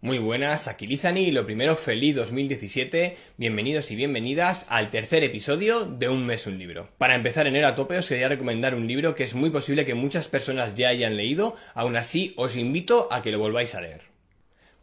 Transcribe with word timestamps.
Muy 0.00 0.20
buenas, 0.20 0.68
aquí 0.68 0.86
Lizani 0.86 1.22
y 1.22 1.30
lo 1.32 1.44
primero, 1.44 1.74
feliz 1.74 2.14
2017, 2.14 3.16
bienvenidos 3.36 3.90
y 3.90 3.96
bienvenidas 3.96 4.64
al 4.68 4.90
tercer 4.90 5.24
episodio 5.24 5.86
de 5.86 6.08
Un 6.08 6.24
mes 6.24 6.46
un 6.46 6.56
libro. 6.56 6.88
Para 6.98 7.16
empezar 7.16 7.48
enero 7.48 7.66
a 7.66 7.74
tope 7.74 7.98
os 7.98 8.06
quería 8.06 8.28
recomendar 8.28 8.76
un 8.76 8.86
libro 8.86 9.16
que 9.16 9.24
es 9.24 9.34
muy 9.34 9.50
posible 9.50 9.84
que 9.84 9.96
muchas 9.96 10.28
personas 10.28 10.76
ya 10.76 10.90
hayan 10.90 11.16
leído, 11.16 11.56
aún 11.74 11.96
así 11.96 12.32
os 12.36 12.56
invito 12.56 13.08
a 13.10 13.22
que 13.22 13.32
lo 13.32 13.40
volváis 13.40 13.74
a 13.74 13.80
leer. 13.80 14.02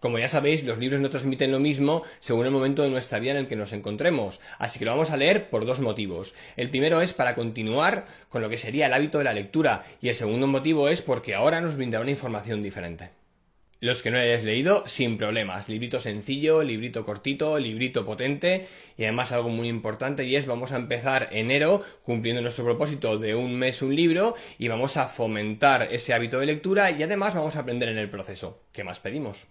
Como 0.01 0.19
ya 0.19 0.27
sabéis, 0.27 0.65
los 0.65 0.79
libros 0.79 0.99
no 0.99 1.09
transmiten 1.09 1.53
lo 1.53 1.61
mismo 1.61 2.03
según 2.19 2.45
el 2.45 2.51
momento 2.51 2.83
de 2.83 2.89
nuestra 2.89 3.19
vida 3.19 3.31
en 3.31 3.37
el 3.37 3.47
que 3.47 3.55
nos 3.55 3.71
encontremos, 3.71 4.41
así 4.59 4.79
que 4.79 4.85
lo 4.85 4.91
vamos 4.91 5.11
a 5.11 5.17
leer 5.17 5.49
por 5.49 5.65
dos 5.65 5.79
motivos. 5.79 6.33
El 6.57 6.69
primero 6.69 6.99
es 6.99 7.13
para 7.13 7.35
continuar 7.35 8.05
con 8.27 8.41
lo 8.41 8.49
que 8.49 8.57
sería 8.57 8.87
el 8.87 8.93
hábito 8.93 9.19
de 9.19 9.23
la 9.23 9.33
lectura 9.33 9.85
y 10.01 10.09
el 10.09 10.15
segundo 10.15 10.45
motivo 10.45 10.89
es 10.89 11.01
porque 11.01 11.35
ahora 11.35 11.61
nos 11.61 11.77
brindará 11.77 12.01
una 12.01 12.11
información 12.11 12.61
diferente. 12.61 13.11
Los 13.85 14.01
que 14.01 14.09
no 14.09 14.17
hayáis 14.17 14.43
leído, 14.43 14.83
sin 14.87 15.15
problemas. 15.15 15.69
Librito 15.69 15.99
sencillo, 15.99 16.63
librito 16.63 17.05
cortito, 17.05 17.59
librito 17.59 18.03
potente 18.03 18.65
y 18.97 19.03
además 19.03 19.31
algo 19.31 19.49
muy 19.49 19.67
importante 19.67 20.23
y 20.23 20.35
es 20.35 20.47
vamos 20.47 20.71
a 20.71 20.77
empezar 20.77 21.27
enero 21.29 21.83
cumpliendo 22.01 22.41
nuestro 22.41 22.65
propósito 22.65 23.19
de 23.19 23.35
un 23.35 23.53
mes 23.53 23.83
un 23.83 23.95
libro 23.95 24.33
y 24.57 24.69
vamos 24.69 24.97
a 24.97 25.05
fomentar 25.05 25.89
ese 25.91 26.15
hábito 26.15 26.39
de 26.39 26.47
lectura 26.47 26.89
y 26.89 27.03
además 27.03 27.35
vamos 27.35 27.57
a 27.57 27.59
aprender 27.59 27.89
en 27.89 27.99
el 27.99 28.09
proceso. 28.09 28.63
¿Qué 28.71 28.83
más 28.83 28.99
pedimos? 28.99 29.45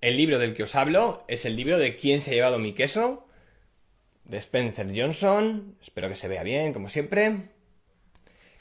El 0.00 0.16
libro 0.16 0.40
del 0.40 0.52
que 0.52 0.64
os 0.64 0.74
hablo 0.74 1.24
es 1.28 1.44
el 1.44 1.54
libro 1.54 1.78
de 1.78 1.94
¿Quién 1.94 2.22
se 2.22 2.32
ha 2.32 2.34
llevado 2.34 2.58
mi 2.58 2.72
queso? 2.72 3.28
de 4.24 4.38
Spencer 4.38 4.88
Johnson. 4.92 5.76
Espero 5.80 6.08
que 6.08 6.16
se 6.16 6.26
vea 6.26 6.42
bien, 6.42 6.72
como 6.72 6.88
siempre. 6.88 7.50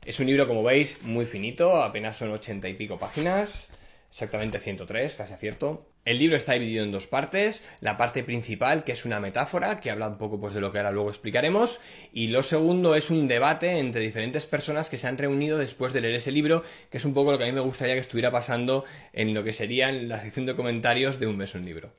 Es 0.05 0.19
un 0.19 0.27
libro, 0.27 0.47
como 0.47 0.61
veis, 0.61 1.01
muy 1.01 1.25
finito, 1.25 1.81
apenas 1.81 2.15
son 2.15 2.29
ochenta 2.29 2.69
y 2.69 2.75
pico 2.75 2.99
páginas 2.99 3.71
exactamente 4.13 4.59
103, 4.59 5.15
casi 5.15 5.33
acierto. 5.33 5.87
El 6.05 6.19
libro 6.19 6.37
está 6.37 6.53
dividido 6.53 6.83
en 6.83 6.91
dos 6.91 7.07
partes, 7.07 7.63
la 7.81 7.97
parte 7.97 8.23
principal 8.23 8.83
que 8.83 8.91
es 8.91 9.05
una 9.05 9.19
metáfora 9.19 9.79
que 9.79 9.89
habla 9.89 10.07
un 10.07 10.19
poco 10.19 10.39
pues 10.39 10.53
de 10.53 10.61
lo 10.61 10.71
que 10.71 10.77
ahora 10.77 10.91
luego 10.91 11.09
explicaremos 11.09 11.81
y 12.11 12.27
lo 12.27 12.43
segundo 12.43 12.93
es 12.93 13.09
un 13.09 13.27
debate 13.27 13.79
entre 13.79 14.03
diferentes 14.03 14.45
personas 14.45 14.91
que 14.91 14.99
se 14.99 15.07
han 15.07 15.17
reunido 15.17 15.57
después 15.57 15.93
de 15.93 16.01
leer 16.01 16.13
ese 16.13 16.31
libro, 16.31 16.63
que 16.91 16.97
es 16.97 17.05
un 17.05 17.15
poco 17.15 17.31
lo 17.31 17.39
que 17.39 17.45
a 17.45 17.47
mí 17.47 17.53
me 17.53 17.61
gustaría 17.61 17.95
que 17.95 18.01
estuviera 18.01 18.29
pasando 18.29 18.85
en 19.13 19.33
lo 19.33 19.43
que 19.43 19.51
sería 19.51 19.91
la 19.91 20.21
sección 20.21 20.45
de 20.45 20.55
comentarios 20.55 21.19
de 21.19 21.25
un 21.25 21.37
mes 21.37 21.55
un 21.55 21.65
libro. 21.65 21.91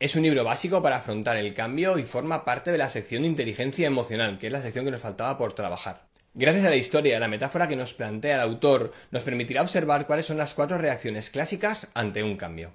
Es 0.00 0.16
un 0.16 0.22
libro 0.22 0.44
básico 0.44 0.80
para 0.80 0.96
afrontar 0.96 1.36
el 1.36 1.52
cambio 1.52 1.98
y 1.98 2.04
forma 2.04 2.46
parte 2.46 2.72
de 2.72 2.78
la 2.78 2.88
sección 2.88 3.22
de 3.22 3.28
inteligencia 3.28 3.86
emocional, 3.86 4.38
que 4.38 4.46
es 4.46 4.52
la 4.54 4.62
sección 4.62 4.86
que 4.86 4.92
nos 4.92 5.02
faltaba 5.02 5.36
por 5.36 5.52
trabajar. 5.52 6.07
Gracias 6.34 6.66
a 6.66 6.70
la 6.70 6.76
historia 6.76 7.16
y 7.16 7.20
la 7.20 7.28
metáfora 7.28 7.66
que 7.68 7.76
nos 7.76 7.94
plantea 7.94 8.36
el 8.36 8.42
autor, 8.42 8.92
nos 9.10 9.22
permitirá 9.22 9.62
observar 9.62 10.06
cuáles 10.06 10.26
son 10.26 10.38
las 10.38 10.54
cuatro 10.54 10.78
reacciones 10.78 11.30
clásicas 11.30 11.88
ante 11.94 12.22
un 12.22 12.36
cambio. 12.36 12.74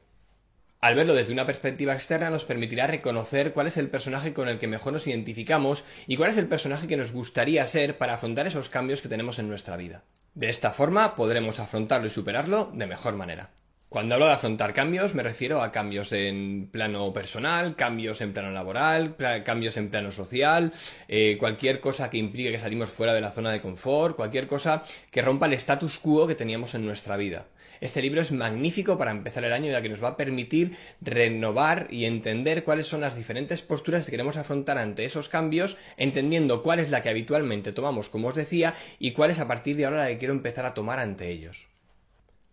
Al 0.84 0.96
verlo 0.96 1.14
desde 1.14 1.32
una 1.32 1.46
perspectiva 1.46 1.94
externa 1.94 2.30
nos 2.30 2.44
permitirá 2.44 2.88
reconocer 2.88 3.54
cuál 3.54 3.68
es 3.68 3.78
el 3.78 3.88
personaje 3.88 4.34
con 4.34 4.50
el 4.50 4.60
que 4.60 4.68
mejor 4.68 4.92
nos 4.92 5.08
identificamos 5.08 5.86
y 6.08 6.18
cuál 6.18 6.32
es 6.32 6.38
el 6.38 6.48
personaje 6.48 6.88
que 6.88 6.98
nos 6.98 7.14
gustaría 7.14 7.66
ser 7.68 7.98
para 7.98 8.16
afrontar 8.16 8.48
esos 8.48 8.68
cambios 8.68 9.02
que 9.02 9.08
tenemos 9.08 9.40
en 9.40 9.48
nuestra 9.48 9.78
vida. 9.78 10.04
De 10.34 10.50
esta 10.50 10.72
forma 10.72 11.16
podremos 11.16 11.62
afrontarlo 11.62 12.08
y 12.08 12.10
superarlo 12.10 12.70
de 12.74 12.88
mejor 12.88 13.16
manera. 13.16 13.52
Cuando 13.94 14.16
hablo 14.16 14.26
de 14.26 14.34
afrontar 14.34 14.74
cambios, 14.74 15.14
me 15.14 15.22
refiero 15.22 15.62
a 15.62 15.72
cambios 15.72 16.14
en 16.14 16.68
plano 16.72 17.14
personal, 17.14 17.76
cambios 17.76 18.22
en 18.22 18.34
plano 18.34 18.50
laboral, 18.50 19.16
cambios 19.46 19.78
en 19.78 19.92
plano 19.92 20.10
social, 20.10 20.74
eh, 21.08 21.38
cualquier 21.40 21.80
cosa 21.80 22.10
que 22.10 22.18
implique 22.18 22.52
que 22.52 22.58
salimos 22.58 22.90
fuera 22.90 23.14
de 23.14 23.22
la 23.22 23.30
zona 23.30 23.52
de 23.52 23.62
confort, 23.62 24.16
cualquier 24.16 24.48
cosa 24.48 24.84
que 25.12 25.22
rompa 25.22 25.46
el 25.46 25.54
status 25.54 26.00
quo 26.00 26.26
que 26.26 26.34
teníamos 26.34 26.74
en 26.74 26.88
nuestra 26.88 27.18
vida. 27.18 27.46
Este 27.82 28.02
libro 28.02 28.20
es 28.20 28.32
magnífico 28.32 28.98
para 28.98 29.12
empezar 29.12 29.44
el 29.46 29.54
año 29.54 29.70
ya 29.70 29.84
que 29.84 29.90
nos 29.90 30.04
va 30.04 30.08
a 30.08 30.18
permitir 30.18 30.76
renovar 31.00 31.86
y 31.92 32.06
entender 32.06 32.64
cuáles 32.64 32.88
son 32.88 33.02
las 33.02 33.16
diferentes 33.16 33.62
posturas 33.62 34.06
que 34.06 34.12
queremos 34.12 34.38
afrontar 34.38 34.80
ante 34.80 35.06
esos 35.06 35.30
cambios, 35.30 35.78
entendiendo 35.98 36.64
cuál 36.64 36.80
es 36.80 36.90
la 36.90 37.04
que 37.04 37.10
habitualmente 37.10 37.74
tomamos, 37.74 38.10
como 38.10 38.30
os 38.30 38.36
decía, 38.36 38.74
y 38.98 39.12
cuál 39.12 39.30
es 39.30 39.38
a 39.38 39.48
partir 39.48 39.78
de 39.78 39.86
ahora 39.86 40.00
la 40.00 40.08
que 40.08 40.18
quiero 40.18 40.34
empezar 40.34 40.66
a 40.66 40.74
tomar 40.74 40.98
ante 40.98 41.30
ellos. 41.30 41.68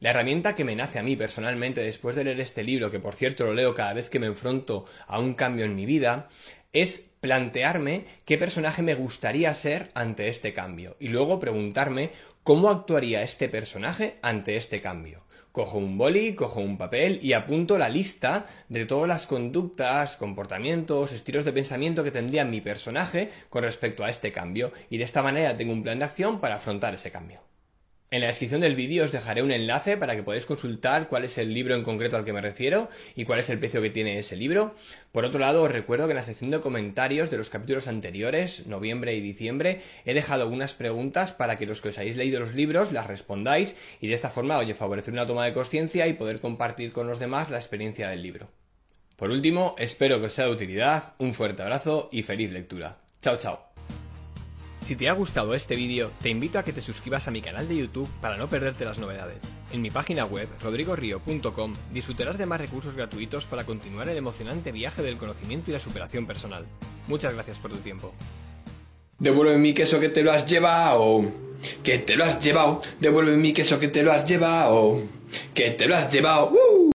La 0.00 0.10
herramienta 0.10 0.54
que 0.54 0.64
me 0.64 0.74
nace 0.74 0.98
a 0.98 1.02
mí 1.02 1.14
personalmente 1.14 1.82
después 1.82 2.16
de 2.16 2.24
leer 2.24 2.40
este 2.40 2.64
libro, 2.64 2.90
que 2.90 3.00
por 3.00 3.14
cierto 3.14 3.44
lo 3.44 3.52
leo 3.52 3.74
cada 3.74 3.92
vez 3.92 4.08
que 4.08 4.18
me 4.18 4.28
enfrento 4.28 4.86
a 5.06 5.18
un 5.18 5.34
cambio 5.34 5.66
en 5.66 5.74
mi 5.74 5.84
vida, 5.84 6.30
es 6.72 7.10
plantearme 7.20 8.06
qué 8.24 8.38
personaje 8.38 8.80
me 8.80 8.94
gustaría 8.94 9.52
ser 9.52 9.90
ante 9.92 10.28
este 10.28 10.54
cambio 10.54 10.96
y 11.00 11.08
luego 11.08 11.38
preguntarme 11.38 12.12
cómo 12.44 12.70
actuaría 12.70 13.22
este 13.22 13.50
personaje 13.50 14.14
ante 14.22 14.56
este 14.56 14.80
cambio. 14.80 15.26
Cojo 15.52 15.76
un 15.76 15.98
boli, 15.98 16.34
cojo 16.34 16.60
un 16.60 16.78
papel 16.78 17.20
y 17.22 17.34
apunto 17.34 17.76
la 17.76 17.90
lista 17.90 18.46
de 18.70 18.86
todas 18.86 19.06
las 19.06 19.26
conductas, 19.26 20.16
comportamientos, 20.16 21.12
estilos 21.12 21.44
de 21.44 21.52
pensamiento 21.52 22.02
que 22.02 22.10
tendría 22.10 22.46
mi 22.46 22.62
personaje 22.62 23.30
con 23.50 23.64
respecto 23.64 24.02
a 24.02 24.08
este 24.08 24.32
cambio 24.32 24.72
y 24.88 24.96
de 24.96 25.04
esta 25.04 25.22
manera 25.22 25.58
tengo 25.58 25.74
un 25.74 25.82
plan 25.82 25.98
de 25.98 26.06
acción 26.06 26.40
para 26.40 26.54
afrontar 26.54 26.94
ese 26.94 27.10
cambio. 27.10 27.49
En 28.12 28.22
la 28.22 28.26
descripción 28.26 28.60
del 28.60 28.74
vídeo 28.74 29.04
os 29.04 29.12
dejaré 29.12 29.40
un 29.40 29.52
enlace 29.52 29.96
para 29.96 30.16
que 30.16 30.24
podáis 30.24 30.44
consultar 30.44 31.06
cuál 31.06 31.24
es 31.24 31.38
el 31.38 31.54
libro 31.54 31.76
en 31.76 31.84
concreto 31.84 32.16
al 32.16 32.24
que 32.24 32.32
me 32.32 32.40
refiero 32.40 32.88
y 33.14 33.24
cuál 33.24 33.38
es 33.38 33.48
el 33.50 33.60
precio 33.60 33.80
que 33.80 33.90
tiene 33.90 34.18
ese 34.18 34.34
libro. 34.34 34.74
Por 35.12 35.24
otro 35.24 35.38
lado, 35.38 35.62
os 35.62 35.70
recuerdo 35.70 36.06
que 36.06 36.10
en 36.10 36.16
la 36.16 36.24
sección 36.24 36.50
de 36.50 36.60
comentarios 36.60 37.30
de 37.30 37.36
los 37.36 37.50
capítulos 37.50 37.86
anteriores, 37.86 38.66
noviembre 38.66 39.14
y 39.14 39.20
diciembre, 39.20 39.82
he 40.04 40.12
dejado 40.12 40.42
algunas 40.42 40.74
preguntas 40.74 41.30
para 41.30 41.54
que 41.54 41.66
los 41.66 41.80
que 41.80 41.90
os 41.90 41.98
hayáis 41.98 42.16
leído 42.16 42.40
los 42.40 42.56
libros 42.56 42.90
las 42.90 43.06
respondáis 43.06 43.76
y 44.00 44.08
de 44.08 44.14
esta 44.14 44.28
forma, 44.28 44.58
oye, 44.58 44.74
favorecer 44.74 45.14
una 45.14 45.26
toma 45.26 45.44
de 45.44 45.52
conciencia 45.52 46.08
y 46.08 46.14
poder 46.14 46.40
compartir 46.40 46.90
con 46.90 47.06
los 47.06 47.20
demás 47.20 47.48
la 47.48 47.58
experiencia 47.58 48.08
del 48.08 48.24
libro. 48.24 48.50
Por 49.14 49.30
último, 49.30 49.76
espero 49.78 50.18
que 50.18 50.26
os 50.26 50.32
sea 50.32 50.46
de 50.46 50.52
utilidad, 50.52 51.14
un 51.18 51.32
fuerte 51.32 51.62
abrazo 51.62 52.08
y 52.10 52.24
feliz 52.24 52.50
lectura. 52.50 52.98
Chao, 53.22 53.36
chao. 53.36 53.69
Si 54.82 54.96
te 54.96 55.08
ha 55.08 55.12
gustado 55.12 55.54
este 55.54 55.76
vídeo, 55.76 56.10
te 56.20 56.30
invito 56.30 56.58
a 56.58 56.64
que 56.64 56.72
te 56.72 56.80
suscribas 56.80 57.28
a 57.28 57.30
mi 57.30 57.42
canal 57.42 57.68
de 57.68 57.76
YouTube 57.76 58.08
para 58.20 58.36
no 58.36 58.48
perderte 58.48 58.84
las 58.84 58.98
novedades. 58.98 59.54
En 59.72 59.82
mi 59.82 59.90
página 59.90 60.24
web, 60.24 60.48
rodrigorio.com, 60.62 61.74
disfrutarás 61.92 62.38
de 62.38 62.46
más 62.46 62.60
recursos 62.60 62.96
gratuitos 62.96 63.46
para 63.46 63.64
continuar 63.64 64.08
el 64.08 64.16
emocionante 64.16 64.72
viaje 64.72 65.02
del 65.02 65.18
conocimiento 65.18 65.70
y 65.70 65.74
la 65.74 65.80
superación 65.80 66.26
personal. 66.26 66.66
Muchas 67.08 67.34
gracias 67.34 67.58
por 67.58 67.70
tu 67.70 67.78
tiempo. 67.78 68.12
Devuelve 69.18 69.58
mi 69.58 69.74
queso 69.74 70.00
que 70.00 70.08
te 70.08 70.22
lo 70.22 70.32
has 70.32 70.46
llevado. 70.46 71.30
Que 71.82 71.98
te 71.98 72.16
lo 72.16 72.24
has 72.24 72.42
llevado. 72.42 72.80
Devuelve 73.00 73.36
mi 73.36 73.52
queso 73.52 73.78
que 73.78 73.88
te 73.88 74.02
lo 74.02 74.12
has 74.12 74.28
llevado. 74.28 75.02
Que 75.52 75.70
te 75.70 75.86
lo 75.86 75.94
has 75.94 76.10
llevado. 76.10 76.52